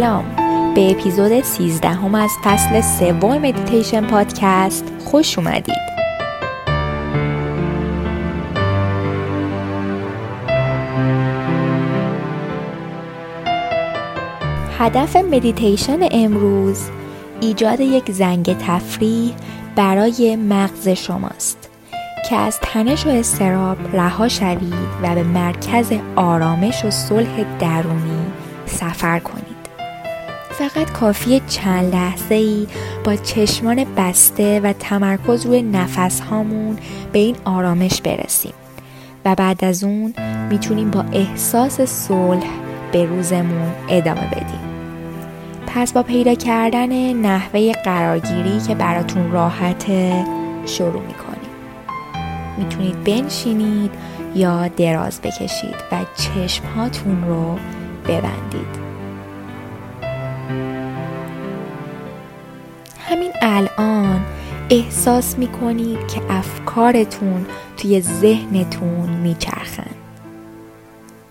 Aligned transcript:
سلام. 0.00 0.24
به 0.74 0.90
اپیزود 0.90 1.42
13 1.42 1.88
هم 1.88 2.14
از 2.14 2.30
فصل 2.44 2.80
سوم 2.80 3.38
مدیتیشن 3.38 4.06
پادکست 4.06 4.84
خوش 5.04 5.38
اومدید. 5.38 5.74
هدف 14.78 15.16
مدیتیشن 15.16 15.98
امروز 16.10 16.80
ایجاد 17.40 17.80
یک 17.80 18.10
زنگ 18.10 18.56
تفریح 18.58 19.34
برای 19.76 20.36
مغز 20.36 20.88
شماست 20.88 21.68
که 22.28 22.36
از 22.36 22.58
تنش 22.62 23.06
و 23.06 23.08
اضطراب 23.08 23.96
رها 23.96 24.28
شوید 24.28 24.74
و 25.02 25.14
به 25.14 25.22
مرکز 25.22 25.92
آرامش 26.16 26.84
و 26.84 26.90
صلح 26.90 27.58
درونی 27.58 28.26
سفر 28.66 29.18
کنید. 29.18 29.49
فقط 30.60 30.92
کافی 30.92 31.40
چند 31.46 31.94
لحظه 31.94 32.34
ای 32.34 32.66
با 33.04 33.16
چشمان 33.16 33.84
بسته 33.96 34.60
و 34.60 34.72
تمرکز 34.72 35.46
روی 35.46 35.62
نفس 35.62 36.20
هامون 36.20 36.78
به 37.12 37.18
این 37.18 37.36
آرامش 37.44 38.00
برسیم. 38.00 38.52
و 39.24 39.34
بعد 39.34 39.64
از 39.64 39.84
اون 39.84 40.14
می‌تونیم 40.50 40.90
با 40.90 41.04
احساس 41.12 41.80
صلح 41.80 42.46
به 42.92 43.04
روزمون 43.04 43.72
ادامه 43.88 44.26
بدیم. 44.26 44.60
پس 45.66 45.92
با 45.92 46.02
پیدا 46.02 46.34
کردن 46.34 47.12
نحوه 47.12 47.72
قرارگیری 47.72 48.60
که 48.68 48.74
براتون 48.74 49.32
راحته 49.32 50.24
شروع 50.66 51.02
می‌کنیم. 51.02 51.50
می‌تونید 52.58 53.04
بنشینید 53.04 53.90
یا 54.34 54.68
دراز 54.68 55.20
بکشید 55.20 55.76
و 55.92 55.96
چشم 56.16 56.64
هاتون 56.76 57.24
رو 57.28 57.58
ببندید. 58.04 58.89
الان 63.42 64.20
احساس 64.70 65.38
می‌کنید 65.38 66.06
که 66.08 66.20
افکارتون 66.30 67.46
توی 67.76 68.00
ذهنتون 68.00 69.10
میچرخن. 69.22 69.90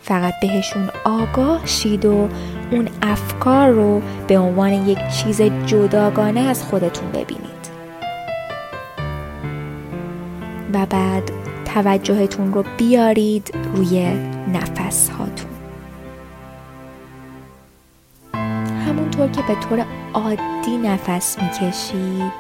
فقط 0.01 0.33
بهشون 0.41 0.89
آگاه 1.05 1.65
شید 1.65 2.05
و 2.05 2.29
اون 2.71 2.87
افکار 3.01 3.69
رو 3.69 4.01
به 4.27 4.39
عنوان 4.39 4.73
یک 4.73 5.07
چیز 5.07 5.41
جداگانه 5.41 6.39
از 6.39 6.63
خودتون 6.63 7.11
ببینید. 7.11 7.49
و 10.73 10.85
بعد 10.85 11.31
توجهتون 11.73 12.53
رو 12.53 12.63
بیارید 12.77 13.55
روی 13.75 14.07
نفس 14.53 15.09
هاتون 15.09 15.58
همونطور 18.89 19.27
که 19.27 19.41
به 19.41 19.55
طور 19.55 19.85
عادی 20.13 20.77
نفس 20.83 21.37
می‌کشید. 21.41 22.33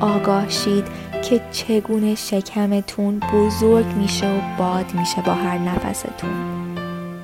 آگاه 0.00 0.48
شید 0.48 0.84
که 1.30 1.40
چگونه 1.52 2.14
شکمتون 2.14 3.20
بزرگ 3.34 3.86
میشه 3.86 4.26
و 4.26 4.40
باد 4.58 4.94
میشه 4.94 5.22
با 5.22 5.34
هر 5.34 5.58
نفستون. 5.58 6.30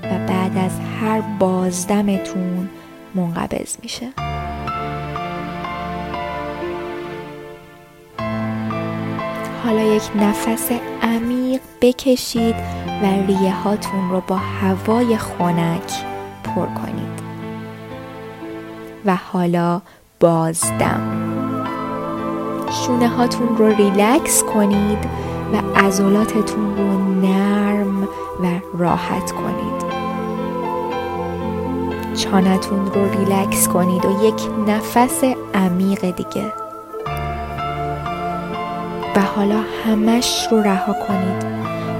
و 0.02 0.26
بعد 0.28 0.58
از 0.58 0.80
هر 1.00 1.20
بازدمتون 1.20 2.68
منقبض 3.14 3.76
میشه. 3.82 4.08
حالا 9.64 9.82
یک 9.82 10.10
نفس 10.16 10.70
عمیق 11.02 11.60
بکشید 11.80 12.54
و 13.02 13.06
ریه 13.26 13.54
هاتون 13.54 14.10
رو 14.10 14.22
با 14.26 14.36
هوای 14.36 15.16
خنک 15.16 15.92
پر 16.44 16.66
کنید. 16.66 17.21
و 19.06 19.16
حالا 19.32 19.80
بازدم. 20.20 21.00
شونه 22.70 23.08
هاتون 23.08 23.56
رو 23.56 23.66
ریلکس 23.66 24.44
کنید 24.44 24.98
و 25.52 25.78
عضلاتتون 25.78 26.76
رو 26.76 26.98
نرم 27.20 28.02
و 28.42 28.78
راحت 28.78 29.32
کنید. 29.32 29.92
چانه‌تون 32.14 32.86
رو 32.86 33.10
ریلکس 33.10 33.68
کنید 33.68 34.04
و 34.04 34.24
یک 34.24 34.68
نفس 34.68 35.24
عمیق 35.54 36.00
دیگه. 36.00 36.52
و 39.16 39.20
حالا 39.20 39.60
همش 39.86 40.48
رو 40.50 40.62
رها 40.62 40.92
کنید 40.92 41.44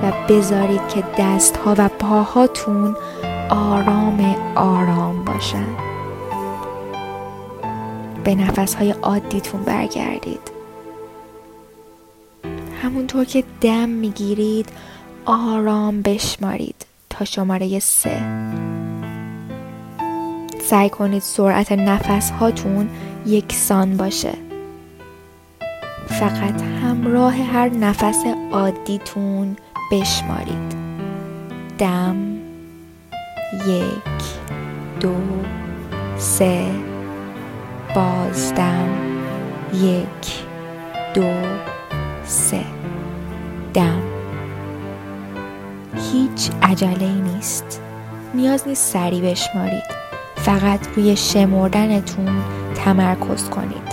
و 0.02 0.12
بذارید 0.28 0.88
که 0.88 1.04
دستها 1.18 1.74
و 1.78 1.88
پاهاتون 1.88 2.96
آرام 3.50 4.36
آرام 4.54 5.24
باشن. 5.24 5.91
به 8.24 8.34
نفسهای 8.34 8.90
عادیتون 8.90 9.62
برگردید. 9.62 10.50
همونطور 12.82 13.24
که 13.24 13.44
دم 13.60 13.88
می‌گیرید 13.88 14.68
آرام 15.24 16.02
بشمارید 16.02 16.86
تا 17.10 17.24
شماره 17.24 17.78
سه. 17.78 18.22
سعی 20.62 20.90
کنید 20.90 21.22
سرعت 21.22 21.72
نفس 21.72 22.30
هاتون 22.30 22.88
یکسان 23.26 23.96
باشه. 23.96 24.32
فقط 26.06 26.62
همراه 26.62 27.34
هر 27.34 27.68
نفس 27.68 28.24
عادیتون 28.52 29.56
بشمارید. 29.92 30.74
دم 31.78 32.16
یک 33.66 34.22
دو 35.00 35.16
سه. 36.18 36.91
بازدم. 37.94 38.88
یک 39.74 40.44
دو 41.14 41.32
سه. 42.24 42.64
دم. 43.74 44.02
هیچ 46.12 46.50
عجله 46.62 47.08
نیست. 47.08 47.82
نیاز 48.34 48.68
نیست 48.68 48.92
سری 48.92 49.20
بشمارید. 49.20 49.82
فقط 50.36 50.80
روی 50.96 51.16
شمردنتون 51.16 52.42
تمرکز 52.74 53.50
کنید. 53.50 53.92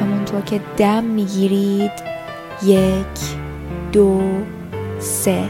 همونطور 0.00 0.40
که 0.40 0.60
دم 0.76 1.04
می‌گیرید. 1.04 1.92
یک 2.62 3.06
دو 3.92 4.22
سه. 4.98 5.44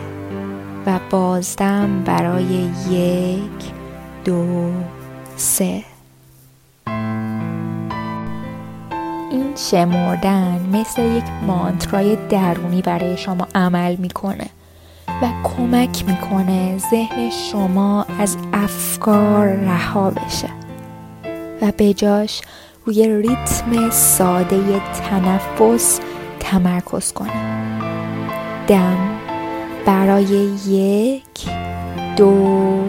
و 0.87 0.99
بازدم 1.11 2.03
برای 2.05 2.69
یک 2.91 3.73
دو 4.25 4.71
سه. 5.37 5.91
شمردن 9.57 10.69
مثل 10.73 11.03
یک 11.03 11.25
مانترای 11.47 12.17
درونی 12.29 12.83
برای 12.83 13.17
شما 13.17 13.49
عمل 13.55 13.97
می‌کنه 13.97 14.47
و 15.09 15.27
کمک 15.45 16.05
می‌کنه 16.09 16.79
ذهن 16.91 17.31
شما 17.31 18.07
از 18.19 18.37
افکار 18.53 19.47
رها 19.47 20.11
بشه 20.11 20.49
و 21.63 21.73
به 21.77 21.95
جاش 21.95 22.41
روی 22.85 23.23
ریتم 23.23 23.91
ساده 23.91 24.81
تنفس 24.81 26.01
تمرکز 26.41 27.13
کنه. 27.13 27.63
دم 28.67 29.19
برای 29.87 30.25
یک 30.67 31.51
دو 32.17 32.84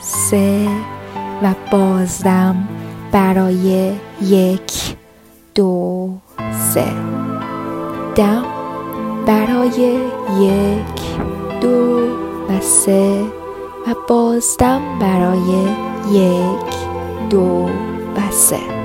سه 0.00 0.68
و 1.42 1.54
بازدم 1.70 2.68
برای 3.12 3.92
یک. 4.22 4.97
دو 5.58 6.10
سه 6.72 6.84
دم 8.14 8.44
برای 9.26 9.98
یک 10.40 11.00
دو 11.60 11.98
و 12.48 12.60
سه 12.60 13.22
و 13.86 13.94
بازدم 14.08 14.98
برای 15.00 15.66
یک 16.12 16.74
دو 17.30 17.68
و 18.16 18.30
سه. 18.30 18.77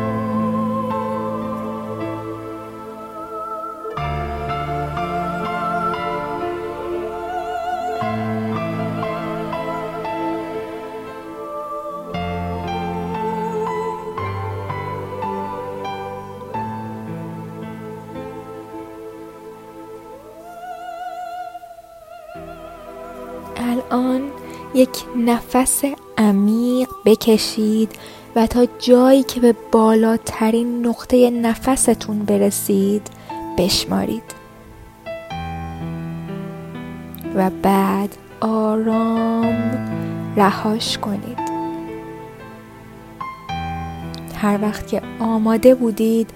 الان 23.94 24.22
یک 24.74 24.90
نفس 25.18 25.82
عمیق 26.18 26.90
بکشید 27.06 27.92
و 28.36 28.48
تا 28.48 28.68
جایی 28.80 29.24
که 29.24 29.40
به 29.40 29.56
بالاترین 29.72 30.88
نقطه 30.88 31.30
نفستون 31.30 32.20
برسید 32.20 33.08
بشمارید. 33.58 34.24
و 37.36 37.50
بعد 37.62 38.16
آرام 38.42 39.72
رهاش 40.38 40.98
کنید. 40.98 41.40
هر 44.36 44.60
وقت 44.62 44.88
که 44.88 45.02
آماده 45.20 45.76
بودید 45.76 46.30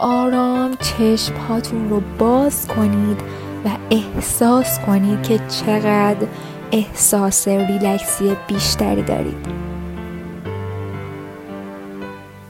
آرام 0.00 0.76
چشم 0.76 1.34
هاتون 1.48 1.90
رو 1.90 2.02
باز 2.18 2.68
کنید 2.68 3.20
و 3.64 3.68
احساس 3.90 4.80
کنید 4.80 5.22
که 5.22 5.38
چقدر 5.48 6.26
احساس 6.72 7.48
ریلکسی 7.48 8.36
بیشتری 8.46 9.02
دارید. 9.02 9.46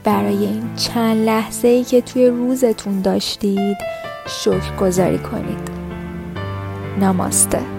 برای 0.03 0.37
این 0.37 0.75
چند 0.75 1.25
لحظه 1.25 1.67
ای 1.67 1.83
که 1.83 2.01
توی 2.01 2.27
روزتون 2.27 3.01
داشتید 3.01 3.77
شکر 4.27 4.75
گذاری 4.81 5.19
کنید. 5.19 5.69
نماسته. 6.99 7.76